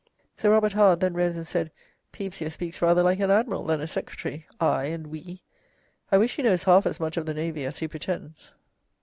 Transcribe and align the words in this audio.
"Sir 0.35 0.49
Robert 0.49 0.73
Howard 0.73 0.99
then 0.99 1.13
rose 1.13 1.35
and 1.35 1.45
said, 1.45 1.69
'Pepys 2.11 2.39
here 2.39 2.49
speaks 2.49 2.81
rather 2.81 3.03
like 3.03 3.19
an 3.19 3.29
Admiral 3.29 3.65
than 3.65 3.79
a 3.81 3.85
Secretary, 3.85 4.47
"I" 4.59 4.85
and 4.85 5.05
"we." 5.05 5.43
I 6.11 6.17
wish 6.17 6.37
he 6.37 6.41
knows 6.41 6.63
half 6.63 6.87
as 6.87 6.99
much 6.99 7.17
of 7.17 7.27
the 7.27 7.35
Navy 7.35 7.65
as 7.65 7.77
he 7.77 7.87
pretends.'" 7.87 8.51